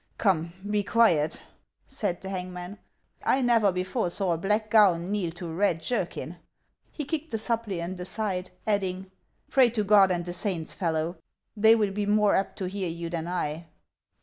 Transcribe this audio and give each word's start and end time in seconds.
"Come, 0.17 0.53
be 0.67 0.81
quiet!" 0.83 1.43
said 1.85 2.21
the 2.21 2.29
hangman." 2.29 2.79
I 3.23 3.43
never 3.43 3.71
before 3.71 4.09
saw 4.09 4.33
a 4.33 4.37
black 4.39 4.71
gown 4.71 5.11
kneel 5.11 5.29
to 5.33 5.49
a 5.49 5.53
red 5.53 5.79
jerkin." 5.79 6.37
He 6.89 7.05
kicked 7.05 7.29
the 7.29 7.37
suppliant 7.37 7.99
aside, 7.99 8.49
adding:" 8.65 9.11
Pray 9.51 9.69
to 9.69 9.83
God 9.83 10.09
and 10.09 10.25
the 10.25 10.33
saints, 10.33 10.73
fellow; 10.73 11.17
they 11.55 11.75
will 11.75 11.91
be 11.91 12.07
more 12.07 12.33
apt 12.33 12.57
to 12.57 12.65
hear 12.65 12.89
you 12.89 13.11
than 13.11 13.25
1." 13.25 13.65